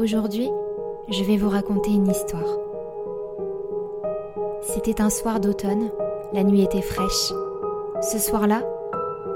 Aujourd'hui, 0.00 0.48
je 1.10 1.22
vais 1.24 1.36
vous 1.36 1.50
raconter 1.50 1.90
une 1.90 2.08
histoire. 2.08 2.58
C'était 4.62 5.02
un 5.02 5.10
soir 5.10 5.40
d'automne, 5.40 5.90
la 6.32 6.42
nuit 6.42 6.62
était 6.62 6.80
fraîche. 6.80 7.34
Ce 8.00 8.18
soir-là, 8.18 8.62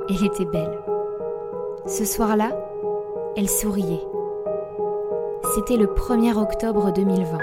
elle 0.08 0.24
était 0.24 0.46
belle. 0.46 0.78
Ce 1.84 2.06
soir-là, 2.06 2.56
elle 3.36 3.50
souriait. 3.50 4.00
C'était 5.54 5.76
le 5.76 5.84
1er 5.84 6.34
octobre 6.34 6.94
2020. 6.94 7.38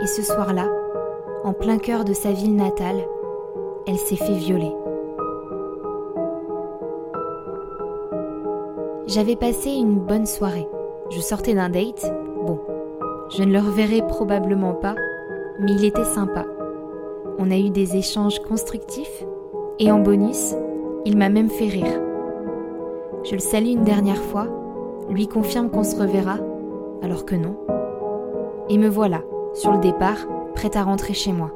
Et 0.00 0.06
ce 0.06 0.22
soir-là, 0.22 0.66
en 1.44 1.52
plein 1.52 1.76
cœur 1.76 2.06
de 2.06 2.14
sa 2.14 2.32
ville 2.32 2.56
natale, 2.56 3.04
elle 3.86 3.98
s'est 3.98 4.16
fait 4.16 4.32
violer. 4.32 4.72
J'avais 9.08 9.36
passé 9.36 9.72
une 9.72 9.98
bonne 9.98 10.26
soirée. 10.26 10.68
Je 11.10 11.20
sortais 11.20 11.52
d'un 11.52 11.68
date. 11.68 12.10
Bon, 12.46 12.60
je 13.28 13.42
ne 13.42 13.52
le 13.52 13.58
reverrai 13.58 14.02
probablement 14.06 14.72
pas, 14.72 14.94
mais 15.58 15.72
il 15.72 15.84
était 15.84 16.04
sympa. 16.04 16.44
On 17.40 17.50
a 17.50 17.56
eu 17.56 17.70
des 17.70 17.96
échanges 17.96 18.38
constructifs 18.38 19.24
et 19.80 19.90
en 19.90 19.98
bonus, 19.98 20.54
il 21.04 21.16
m'a 21.16 21.28
même 21.28 21.50
fait 21.50 21.66
rire. 21.66 22.00
Je 23.24 23.32
le 23.32 23.40
salue 23.40 23.70
une 23.70 23.82
dernière 23.82 24.22
fois, 24.22 24.46
lui 25.10 25.26
confirme 25.26 25.70
qu'on 25.70 25.82
se 25.82 26.00
reverra, 26.00 26.36
alors 27.02 27.24
que 27.24 27.34
non. 27.34 27.56
Et 28.68 28.78
me 28.78 28.88
voilà, 28.88 29.22
sur 29.52 29.72
le 29.72 29.78
départ, 29.78 30.28
prête 30.54 30.76
à 30.76 30.84
rentrer 30.84 31.14
chez 31.14 31.32
moi. 31.32 31.50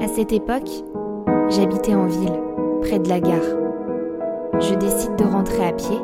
À 0.00 0.06
cette 0.06 0.32
époque, 0.32 0.70
j'habitais 1.48 1.96
en 1.96 2.06
ville, 2.06 2.40
près 2.82 3.00
de 3.00 3.08
la 3.08 3.18
gare. 3.18 3.40
Je 4.60 4.74
décide 4.76 5.16
de 5.16 5.24
rentrer 5.24 5.66
à 5.66 5.72
pied. 5.72 5.98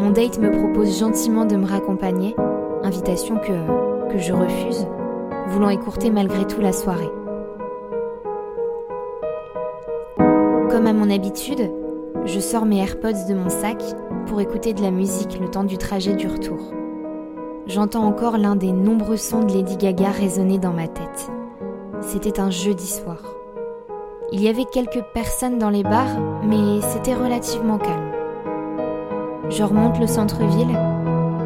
Mon 0.00 0.12
date 0.12 0.38
me 0.38 0.50
propose 0.50 0.98
gentiment 0.98 1.44
de 1.44 1.56
me 1.56 1.66
raccompagner, 1.66 2.34
invitation 2.82 3.36
que, 3.36 3.52
je 4.18 4.32
refuse, 4.32 4.86
voulant 5.48 5.68
écourter 5.68 6.10
malgré 6.10 6.46
tout 6.46 6.62
la 6.62 6.72
soirée. 6.72 7.10
Comme 10.16 10.86
à 10.86 10.94
mon 10.94 11.10
habitude, 11.10 11.70
je 12.24 12.40
sors 12.40 12.64
mes 12.64 12.78
AirPods 12.78 13.28
de 13.28 13.34
mon 13.34 13.50
sac 13.50 13.82
pour 14.26 14.40
écouter 14.40 14.72
de 14.72 14.80
la 14.80 14.90
musique 14.90 15.38
le 15.38 15.50
temps 15.50 15.64
du 15.64 15.76
trajet 15.76 16.14
du 16.14 16.28
retour. 16.28 16.72
J'entends 17.66 18.04
encore 18.04 18.38
l'un 18.38 18.56
des 18.56 18.72
nombreux 18.72 19.18
sons 19.18 19.44
de 19.44 19.52
Lady 19.52 19.76
Gaga 19.76 20.12
résonner 20.12 20.56
dans 20.56 20.72
ma 20.72 20.88
tête. 20.88 21.30
C'était 22.00 22.40
un 22.40 22.50
jeudi 22.50 22.86
soir. 22.86 23.18
Il 24.32 24.42
y 24.42 24.48
avait 24.48 24.64
quelques 24.64 25.04
personnes 25.12 25.58
dans 25.58 25.70
les 25.70 25.82
bars, 25.82 26.18
mais 26.42 26.80
c'était 26.80 27.14
relativement 27.14 27.76
calme. 27.76 28.09
Je 29.50 29.64
remonte 29.64 29.98
le 29.98 30.06
centre-ville. 30.06 30.78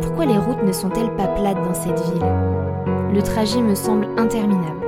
Pourquoi 0.03 0.27
les 0.27 0.37
routes 0.37 0.63
ne 0.63 0.73
sont-elles 0.73 1.17
pas 1.17 1.27
plates 1.27 1.63
dans 1.65 1.73
cette 1.73 1.99
ville? 2.13 2.23
Le 3.15 3.23
trajet 3.23 3.63
me 3.63 3.75
semble 3.75 4.09
interminable. 4.19 4.85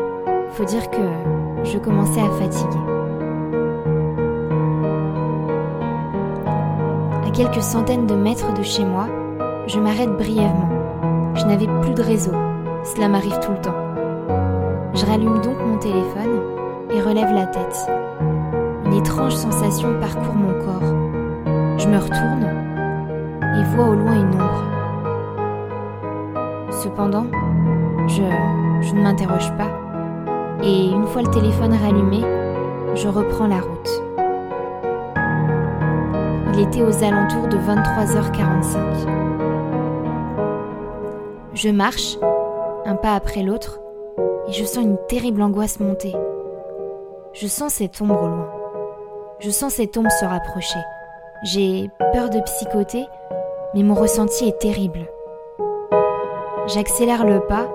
Faut 0.51 0.65
dire 0.65 0.91
que 0.91 1.01
je 1.65 1.79
commençais 1.79 2.21
à 2.21 2.29
fatiguer. 2.39 2.77
À 7.27 7.31
quelques 7.31 7.63
centaines 7.63 8.07
de 8.07 8.15
mètres 8.15 8.53
de 8.53 8.63
chez 8.63 8.85
moi, 8.85 9.09
je 9.67 9.81
m'arrête 9.81 10.13
brièvement. 10.19 10.69
Je 11.37 11.47
n'avais 11.47 11.69
plus 11.81 11.95
de 11.95 12.03
réseau. 12.03 12.33
Cela 12.85 13.09
m'arrive 13.09 13.39
tout 13.41 13.53
le 13.53 13.61
temps. 13.63 14.93
Je 14.93 15.07
rallume 15.07 15.41
donc 15.41 15.57
mon 15.67 15.79
téléphone 15.79 16.43
et 16.91 17.01
relève 17.01 17.33
la 17.33 17.47
tête. 17.47 17.79
Une 18.85 18.93
étrange 18.93 19.35
sensation 19.35 19.89
parcourt 20.01 20.35
mon 20.35 20.53
corps. 20.65 20.95
Je 21.79 21.89
me 21.89 21.97
retourne 21.99 22.56
et 23.59 23.65
vois 23.75 23.89
au 23.89 23.95
loin 23.95 24.15
une 24.15 24.35
ombre. 24.35 24.65
Cependant, 26.71 27.27
je, 28.07 28.23
je 28.83 28.95
ne 28.95 29.03
m'interroge 29.03 29.51
pas 29.57 29.71
et 30.63 30.89
une 30.89 31.07
fois 31.07 31.23
le 31.23 31.31
téléphone 31.31 31.73
rallumé, 31.75 32.21
je 32.95 33.09
reprends 33.09 33.47
la 33.47 33.61
route. 33.61 34.03
Il 36.55 36.61
était 36.61 36.83
aux 36.83 37.05
alentours 37.05 37.49
de 37.49 37.59
23h45. 37.59 39.07
Je 41.55 41.69
marche, 41.69 42.17
un 42.87 42.97
pas 42.97 43.15
après 43.15 43.43
l'autre, 43.43 43.81
et 44.49 44.53
je 44.53 44.65
sens 44.65 44.85
une 44.85 44.99
terrible 45.09 45.43
angoisse 45.43 45.81
monter. 45.81 46.15
Je 47.33 47.47
sens 47.47 47.75
cette 47.75 48.01
ombre 48.01 48.23
au 48.23 48.29
loin. 48.29 48.51
Je 49.41 49.51
sens 49.51 49.75
cette 49.75 49.97
ombre 49.97 50.11
se 50.11 50.25
rapprocher. 50.25 50.79
J'ai 51.45 51.91
peur 52.15 52.31
de 52.31 52.41
psychoter, 52.41 53.05
mais 53.77 53.83
mon 53.83 53.95
ressenti 53.95 54.49
est 54.49 54.59
terrible. 54.59 55.07
J'accélère 56.67 57.27
le 57.27 57.41
pas 57.41 57.69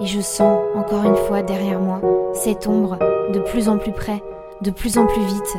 et 0.00 0.06
je 0.06 0.20
sens 0.20 0.58
encore 0.74 1.04
une 1.04 1.16
fois 1.16 1.42
derrière 1.42 1.78
moi 1.78 2.00
cette 2.34 2.66
ombre 2.66 2.98
de 3.32 3.38
plus 3.38 3.68
en 3.68 3.78
plus 3.78 3.92
près, 3.92 4.20
de 4.62 4.72
plus 4.72 4.98
en 4.98 5.06
plus 5.06 5.22
vite. 5.22 5.56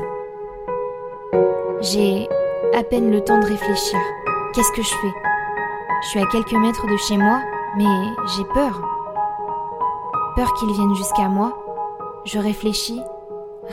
J'ai 1.79 2.27
à 2.77 2.83
peine 2.83 3.09
le 3.11 3.21
temps 3.21 3.39
de 3.39 3.45
réfléchir. 3.45 3.99
Qu'est-ce 4.53 4.73
que 4.73 4.83
je 4.83 4.89
fais? 4.89 5.13
Je 6.03 6.07
suis 6.09 6.19
à 6.19 6.25
quelques 6.25 6.53
mètres 6.53 6.85
de 6.85 6.97
chez 6.97 7.15
moi, 7.15 7.39
mais 7.77 7.85
j'ai 8.35 8.43
peur. 8.53 8.81
Peur 10.35 10.53
qu'il 10.55 10.71
vienne 10.73 10.95
jusqu'à 10.95 11.29
moi. 11.29 11.57
Je 12.25 12.39
réfléchis 12.39 13.01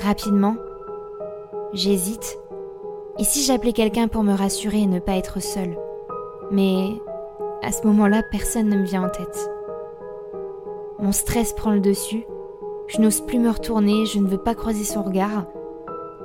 rapidement. 0.04 0.54
J'hésite. 1.72 2.38
Et 3.18 3.24
si 3.24 3.42
j'appelais 3.42 3.72
quelqu'un 3.72 4.08
pour 4.08 4.22
me 4.22 4.34
rassurer 4.34 4.80
et 4.80 4.86
ne 4.86 4.98
pas 4.98 5.16
être 5.16 5.40
seule 5.40 5.76
Mais 6.50 6.88
à 7.62 7.72
ce 7.72 7.86
moment-là, 7.86 8.22
personne 8.30 8.68
ne 8.68 8.76
me 8.76 8.84
vient 8.84 9.04
en 9.04 9.08
tête. 9.08 9.50
Mon 10.98 11.12
stress 11.12 11.52
prend 11.52 11.72
le 11.72 11.80
dessus. 11.80 12.26
Je 12.88 13.00
n'ose 13.00 13.20
plus 13.20 13.38
me 13.38 13.50
retourner, 13.50 14.06
je 14.06 14.18
ne 14.18 14.28
veux 14.28 14.38
pas 14.38 14.54
croiser 14.54 14.84
son 14.84 15.02
regard. 15.02 15.46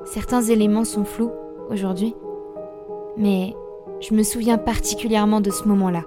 Certains 0.06 0.42
éléments 0.42 0.84
sont 0.84 1.06
flous 1.06 1.32
aujourd'hui, 1.70 2.16
mais 3.18 3.56
je 4.00 4.14
me 4.14 4.24
souviens 4.24 4.58
particulièrement 4.58 5.42
de 5.42 5.50
ce 5.50 5.68
moment-là. 5.68 6.04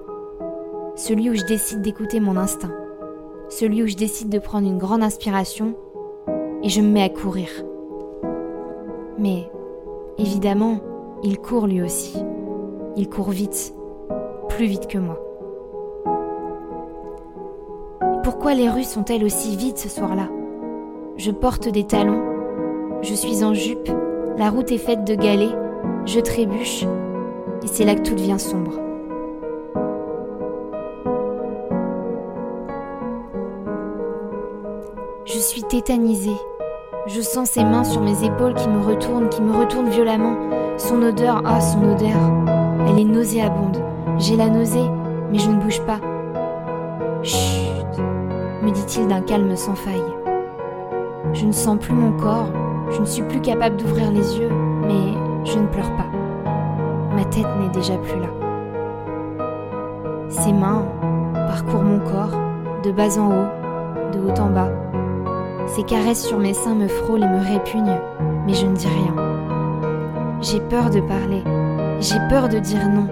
Celui 0.96 1.30
où 1.30 1.34
je 1.34 1.44
décide 1.44 1.82
d'écouter 1.82 2.20
mon 2.20 2.36
instinct. 2.36 2.72
Celui 3.48 3.82
où 3.82 3.86
je 3.86 3.96
décide 3.96 4.28
de 4.28 4.38
prendre 4.38 4.66
une 4.66 4.78
grande 4.78 5.02
inspiration 5.02 5.74
et 6.62 6.68
je 6.68 6.80
me 6.80 6.88
mets 6.88 7.02
à 7.02 7.08
courir. 7.08 7.48
Mais 9.18 9.48
évidemment, 10.18 10.78
il 11.22 11.38
court 11.38 11.66
lui 11.66 11.82
aussi. 11.82 12.22
Il 12.96 13.08
court 13.08 13.30
vite, 13.30 13.74
plus 14.48 14.66
vite 14.66 14.86
que 14.86 14.98
moi. 14.98 15.18
Pourquoi 18.22 18.54
les 18.54 18.70
rues 18.70 18.84
sont-elles 18.84 19.24
aussi 19.24 19.56
vides 19.56 19.78
ce 19.78 19.88
soir-là? 19.88 20.28
Je 21.16 21.30
porte 21.30 21.68
des 21.68 21.84
talons, 21.84 22.22
je 23.02 23.14
suis 23.14 23.44
en 23.44 23.54
jupe, 23.54 23.88
la 24.36 24.50
route 24.50 24.72
est 24.72 24.78
faite 24.78 25.04
de 25.04 25.14
galets, 25.14 25.56
je 26.06 26.20
trébuche, 26.20 26.84
et 27.62 27.66
c'est 27.66 27.84
là 27.84 27.94
que 27.94 28.02
tout 28.02 28.14
devient 28.14 28.38
sombre. 28.38 28.72
Je 35.24 35.38
suis 35.38 35.62
tétanisée. 35.62 36.36
Je 37.06 37.20
sens 37.20 37.50
ses 37.50 37.64
mains 37.64 37.84
sur 37.84 38.00
mes 38.00 38.24
épaules 38.24 38.54
qui 38.54 38.66
me 38.66 38.80
retournent, 38.80 39.28
qui 39.28 39.42
me 39.42 39.54
retournent 39.54 39.90
violemment. 39.90 40.36
Son 40.78 41.02
odeur, 41.02 41.42
ah, 41.44 41.60
son 41.60 41.82
odeur. 41.82 42.16
Elle 42.88 42.98
est 42.98 43.04
nauséabonde. 43.04 43.82
J'ai 44.16 44.36
la 44.36 44.48
nausée, 44.48 44.88
mais 45.30 45.38
je 45.38 45.50
ne 45.50 45.60
bouge 45.60 45.82
pas. 45.82 46.00
Chut, 47.22 48.00
me 48.62 48.70
dit-il 48.70 49.06
d'un 49.06 49.20
calme 49.20 49.54
sans 49.54 49.74
faille. 49.74 50.02
Je 51.34 51.44
ne 51.44 51.52
sens 51.52 51.78
plus 51.78 51.92
mon 51.92 52.12
corps, 52.12 52.48
je 52.90 53.00
ne 53.00 53.06
suis 53.06 53.22
plus 53.22 53.40
capable 53.40 53.76
d'ouvrir 53.76 54.10
les 54.10 54.38
yeux, 54.38 54.50
mais 54.86 55.12
je 55.44 55.58
ne 55.58 55.66
pleure 55.66 55.94
pas. 55.96 56.06
Ma 57.14 57.24
tête 57.26 57.46
n'est 57.60 57.68
déjà 57.68 57.98
plus 57.98 58.18
là. 58.18 58.28
Ses 60.30 60.54
mains 60.54 60.86
parcourent 61.34 61.82
mon 61.82 61.98
corps, 61.98 62.38
de 62.82 62.90
bas 62.92 63.18
en 63.18 63.28
haut, 63.28 64.12
de 64.14 64.20
haut 64.20 64.40
en 64.40 64.48
bas. 64.48 64.70
Ses 65.66 65.82
caresses 65.82 66.26
sur 66.26 66.38
mes 66.38 66.54
seins 66.54 66.74
me 66.74 66.88
frôlent 66.88 67.22
et 67.22 67.28
me 67.28 67.40
répugnent, 67.40 68.00
mais 68.46 68.54
je 68.54 68.66
ne 68.66 68.76
dis 68.76 68.86
rien. 68.86 69.14
J'ai 70.40 70.60
peur 70.60 70.90
de 70.90 71.00
parler, 71.00 71.42
j'ai 72.00 72.18
peur 72.28 72.48
de 72.48 72.58
dire 72.58 72.88
non, 72.88 73.08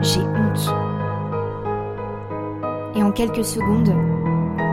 j'ai 0.00 0.20
honte. 0.20 0.74
Et 2.96 3.02
en 3.02 3.12
quelques 3.12 3.44
secondes, 3.44 3.94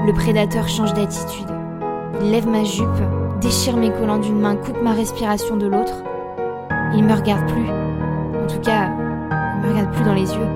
le 0.06 0.14
prédateur 0.14 0.68
change 0.68 0.94
d'attitude. 0.94 1.48
Il 2.22 2.32
lève 2.32 2.48
ma 2.48 2.64
jupe, 2.64 2.88
déchire 3.42 3.78
mes 3.78 3.92
collants 3.92 4.18
d'une 4.18 4.40
main, 4.40 4.56
coupe 4.56 4.82
ma 4.82 4.94
respiration 4.94 5.58
de 5.58 5.68
l'autre. 5.68 6.04
Il 6.96 7.04
me 7.04 7.14
regarde 7.14 7.48
plus. 7.48 7.70
En 7.70 8.48
tout 8.48 8.62
cas, 8.62 8.90
il 9.56 9.62
me 9.62 9.70
regarde 9.72 9.94
plus 9.94 10.04
dans 10.04 10.14
les 10.14 10.34
yeux. 10.34 10.48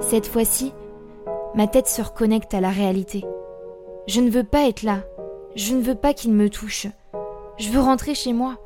Cette 0.00 0.26
fois-ci, 0.26 0.72
ma 1.54 1.66
tête 1.66 1.88
se 1.88 2.02
reconnecte 2.02 2.54
à 2.54 2.60
la 2.60 2.70
réalité. 2.70 3.24
Je 4.08 4.22
ne 4.22 4.30
veux 4.30 4.42
pas 4.42 4.66
être 4.66 4.84
là. 4.84 5.00
Je 5.54 5.74
ne 5.74 5.82
veux 5.82 5.94
pas 5.94 6.14
qu'il 6.14 6.32
me 6.32 6.48
touche. 6.48 6.86
Je 7.58 7.68
veux 7.68 7.80
rentrer 7.80 8.14
chez 8.14 8.32
moi. 8.32 8.56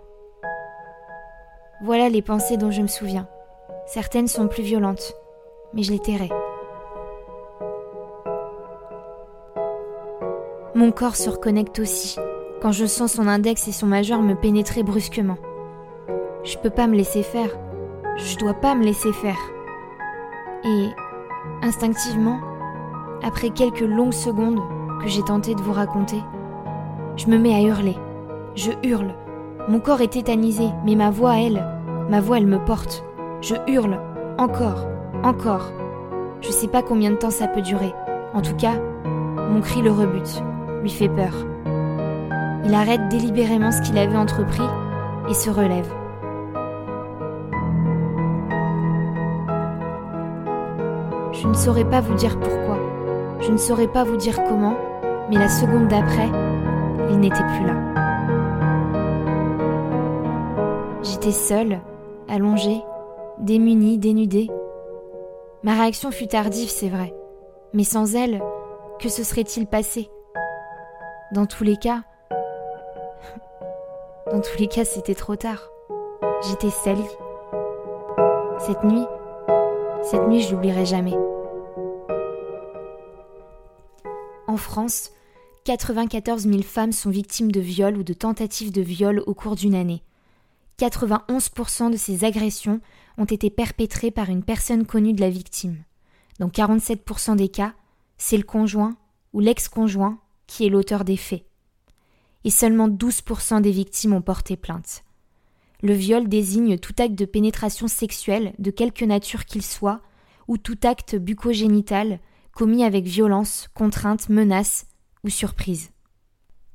Voilà 1.83 2.09
les 2.09 2.23
pensées 2.23 2.57
dont 2.57 2.71
je 2.71 2.81
me 2.81 2.87
souviens. 2.87 3.27
Certaines 3.87 4.29
sont 4.29 4.47
plus 4.47 4.63
violentes, 4.63 5.13
mais 5.75 5.83
je 5.83 5.91
les 5.91 5.99
tairai. 5.99 6.29
Mon 10.77 10.93
corps 10.93 11.17
se 11.17 11.29
reconnecte 11.29 11.81
aussi 11.81 12.21
quand 12.61 12.71
je 12.71 12.87
sens 12.87 13.15
son 13.15 13.27
index 13.27 13.67
et 13.67 13.73
son 13.73 13.87
majeur 13.87 14.23
me 14.23 14.35
pénétrer 14.35 14.85
brusquement. 14.85 15.39
Je 16.45 16.57
peux 16.57 16.71
pas 16.71 16.87
me 16.87 16.95
laisser 16.95 17.25
faire. 17.25 17.51
Je 18.17 18.37
dois 18.37 18.55
pas 18.55 18.77
me 18.77 18.85
laisser 18.85 19.13
faire. 19.13 19.41
Et, 20.65 20.87
instinctivement, 21.63 22.39
après 23.25 23.51
quelques 23.51 23.81
longues 23.81 24.13
secondes 24.13 24.61
que 25.03 25.09
j'ai 25.09 25.23
tenté 25.23 25.55
de 25.55 25.61
vous 25.61 25.73
raconter, 25.73 26.23
je 27.17 27.27
me 27.27 27.39
mets 27.39 27.55
à 27.55 27.61
hurler. 27.61 27.97
Je 28.55 28.71
hurle. 28.83 29.15
Mon 29.69 29.81
corps 29.81 30.01
est 30.01 30.13
tétanisé, 30.13 30.69
mais 30.85 30.95
ma 30.95 31.11
voix, 31.11 31.39
elle, 31.39 31.65
ma 32.09 32.21
voix, 32.21 32.39
elle 32.39 32.47
me 32.47 32.59
porte. 32.65 33.05
Je 33.41 33.55
hurle. 33.67 33.99
Encore. 34.39 34.87
Encore. 35.23 35.73
Je 36.41 36.51
sais 36.51 36.69
pas 36.69 36.83
combien 36.83 37.11
de 37.11 37.17
temps 37.17 37.31
ça 37.31 37.49
peut 37.49 37.63
durer. 37.63 37.93
En 38.35 38.41
tout 38.41 38.57
cas, 38.57 38.75
mon 39.51 39.61
cri 39.61 39.83
le 39.83 39.91
rebute, 39.91 40.43
lui 40.83 40.91
fait 40.91 41.09
peur. 41.09 41.35
Il 42.65 42.75
arrête 42.75 43.09
délibérément 43.09 43.73
ce 43.73 43.83
qu'il 43.83 43.99
avait 43.99 44.17
entrepris 44.17 44.63
et 45.29 45.35
se 45.35 45.51
relève. 45.51 45.93
Je 51.33 51.49
ne 51.49 51.55
saurais 51.55 51.85
pas 51.85 52.01
vous 52.01 52.15
dire 52.15 52.39
pourquoi, 52.39 52.79
je 53.41 53.51
ne 53.51 53.57
saurais 53.57 53.89
pas 53.89 54.05
vous 54.05 54.17
dire 54.17 54.43
comment, 54.45 54.77
mais 55.33 55.39
la 55.39 55.49
seconde 55.49 55.89
d'après, 55.89 56.29
il 57.09 57.19
n'était 57.19 57.37
plus 57.37 57.65
là. 57.65 57.75
J'étais 61.03 61.33
seule, 61.33 61.81
allongée, 62.29 62.83
démunie, 63.39 63.97
dénudée. 63.97 64.51
Ma 65.63 65.73
réaction 65.73 66.11
fut 66.11 66.27
tardive, 66.27 66.69
c'est 66.69 66.91
vrai, 66.91 67.15
mais 67.73 67.85
sans 67.85 68.15
elle, 68.15 68.43
que 69.01 69.09
se 69.09 69.25
serait-il 69.25 69.67
passé? 69.67 70.11
Dans 71.33 71.47
tous 71.47 71.65
les 71.65 71.79
cas, 71.79 72.03
dans 74.31 74.43
tous 74.43 74.59
les 74.59 74.69
cas, 74.69 74.85
c'était 74.85 75.15
trop 75.15 75.37
tard. 75.37 75.71
J'étais 76.47 76.69
salie. 76.69 77.01
Cette 78.59 78.85
nuit, 78.85 79.07
cette 80.03 80.29
nuit, 80.29 80.43
je 80.43 80.53
l'oublierai 80.53 80.85
jamais. 80.85 81.17
En 84.47 84.59
France, 84.59 85.13
94 85.65 86.43
000 86.43 86.63
femmes 86.63 86.91
sont 86.91 87.11
victimes 87.11 87.53
de 87.53 87.61
viols 87.61 87.97
ou 87.97 88.03
de 88.03 88.15
tentatives 88.15 88.73
de 88.73 88.83
viol 88.83 89.23
au 89.27 89.35
cours 89.35 89.55
d'une 89.55 89.77
année. 89.77 90.03
91% 90.81 91.93
de 91.93 91.97
ces 91.97 92.25
agressions 92.25 92.81
ont 93.17 93.27
été 93.27 93.49
perpétrées 93.49 94.11
par 94.11 94.29
une 94.29 94.43
personne 94.43 94.85
connue 94.85 95.13
de 95.13 95.21
la 95.21 95.31
victime. 95.31 95.85
Dans 96.41 96.49
47% 96.49 97.37
des 97.37 97.49
cas, 97.49 97.75
c'est 98.19 98.37
le 98.37 98.43
conjoint 98.43 98.97
ou 99.33 99.39
l'ex-conjoint 99.39 100.19
qui 100.49 100.67
est 100.67 100.69
l'auteur 100.69 101.05
des 101.05 101.17
faits. 101.17 101.45
Et 102.43 102.51
seulement 102.51 102.89
12% 102.89 103.61
des 103.61 103.71
victimes 103.71 104.15
ont 104.15 104.23
porté 104.23 104.57
plainte. 104.57 105.05
Le 105.81 105.93
viol 105.93 106.29
désigne 106.29 106.77
tout 106.77 106.95
acte 106.99 107.15
de 107.15 107.25
pénétration 107.25 107.87
sexuelle, 107.87 108.53
de 108.59 108.73
quelque 108.73 109.05
nature 109.05 109.45
qu'il 109.45 109.63
soit, 109.63 110.01
ou 110.49 110.59
tout 110.59 110.79
acte 110.83 111.15
bucogénital 111.15 112.19
commis 112.53 112.83
avec 112.83 113.05
violence, 113.05 113.69
contrainte, 113.75 114.29
menace 114.29 114.87
ou 115.25 115.29
surprise. 115.29 115.91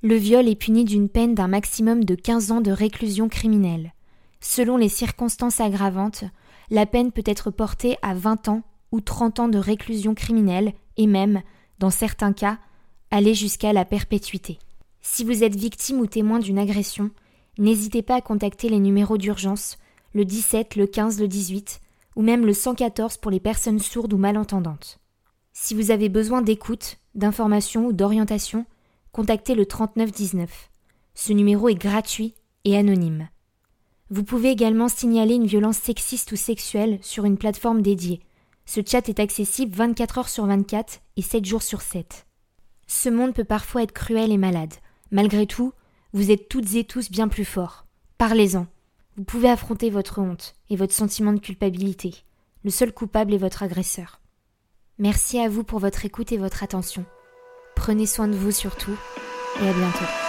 Le 0.01 0.15
viol 0.15 0.47
est 0.47 0.55
puni 0.55 0.85
d'une 0.85 1.09
peine 1.09 1.35
d'un 1.35 1.47
maximum 1.47 2.03
de 2.03 2.15
15 2.15 2.51
ans 2.51 2.61
de 2.61 2.71
réclusion 2.71 3.29
criminelle. 3.29 3.93
Selon 4.39 4.77
les 4.77 4.89
circonstances 4.89 5.59
aggravantes, 5.59 6.23
la 6.69 6.85
peine 6.85 7.11
peut 7.11 7.23
être 7.25 7.49
portée 7.49 7.97
à 8.01 8.13
20 8.13 8.47
ans 8.49 8.63
ou 8.91 9.01
30 9.01 9.39
ans 9.39 9.47
de 9.47 9.57
réclusion 9.57 10.13
criminelle 10.13 10.73
et 10.97 11.07
même, 11.07 11.41
dans 11.79 11.89
certains 11.89 12.33
cas, 12.33 12.59
aller 13.11 13.33
jusqu'à 13.33 13.73
la 13.73 13.85
perpétuité. 13.85 14.59
Si 15.01 15.23
vous 15.23 15.43
êtes 15.43 15.55
victime 15.55 15.99
ou 15.99 16.07
témoin 16.07 16.39
d'une 16.39 16.59
agression, 16.59 17.11
n'hésitez 17.57 18.01
pas 18.01 18.15
à 18.15 18.21
contacter 18.21 18.69
les 18.69 18.79
numéros 18.79 19.17
d'urgence, 19.17 19.77
le 20.13 20.25
17, 20.25 20.75
le 20.75 20.87
15, 20.87 21.19
le 21.19 21.27
18, 21.27 21.81
ou 22.15 22.21
même 22.21 22.45
le 22.45 22.53
114 22.53 23.17
pour 23.17 23.31
les 23.31 23.39
personnes 23.39 23.79
sourdes 23.79 24.13
ou 24.13 24.17
malentendantes. 24.17 24.99
Si 25.53 25.73
vous 25.73 25.91
avez 25.91 26.09
besoin 26.09 26.41
d'écoute, 26.41 26.97
d'information 27.17 27.87
ou 27.87 27.93
d'orientation, 27.93 28.65
contactez 29.11 29.55
le 29.55 29.65
3919. 29.65 30.69
Ce 31.15 31.33
numéro 31.33 31.67
est 31.67 31.75
gratuit 31.75 32.35
et 32.63 32.77
anonyme. 32.77 33.27
Vous 34.09 34.23
pouvez 34.23 34.51
également 34.51 34.87
signaler 34.87 35.35
une 35.35 35.47
violence 35.47 35.77
sexiste 35.77 36.31
ou 36.31 36.37
sexuelle 36.37 36.99
sur 37.01 37.25
une 37.25 37.37
plateforme 37.37 37.81
dédiée. 37.81 38.21
Ce 38.65 38.81
chat 38.85 39.09
est 39.09 39.19
accessible 39.19 39.75
24 39.75 40.17
heures 40.19 40.29
sur 40.29 40.45
24 40.45 40.99
et 41.17 41.21
7 41.21 41.43
jours 41.43 41.63
sur 41.63 41.81
7. 41.81 42.25
Ce 42.87 43.09
monde 43.09 43.33
peut 43.33 43.43
parfois 43.43 43.83
être 43.83 43.91
cruel 43.91 44.31
et 44.31 44.37
malade. 44.37 44.73
Malgré 45.11 45.45
tout, 45.45 45.73
vous 46.13 46.31
êtes 46.31 46.47
toutes 46.47 46.75
et 46.75 46.85
tous 46.85 47.11
bien 47.11 47.27
plus 47.27 47.45
forts. 47.45 47.85
Parlez-en. 48.17 48.67
Vous 49.17 49.23
pouvez 49.23 49.49
affronter 49.49 49.89
votre 49.89 50.19
honte 50.19 50.55
et 50.69 50.75
votre 50.75 50.93
sentiment 50.93 51.33
de 51.33 51.39
culpabilité. 51.39 52.13
Le 52.63 52.69
seul 52.69 52.93
coupable 52.93 53.33
est 53.33 53.39
votre 53.39 53.63
agresseur. 53.63 54.21
Merci 54.99 55.39
à 55.39 55.47
vous 55.47 55.63
pour 55.63 55.77
votre 55.77 56.05
écoute 56.05 56.31
et 56.31 56.37
votre 56.37 56.63
attention. 56.63 57.05
Prenez 57.75 58.07
soin 58.07 58.27
de 58.27 58.35
vous 58.35 58.51
surtout 58.51 58.97
et 59.61 59.67
à 59.67 59.73
bientôt. 59.73 60.26